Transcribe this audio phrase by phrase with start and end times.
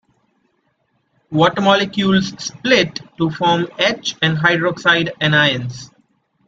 [1.29, 5.91] Water molecules split to form H and hydroxide anions.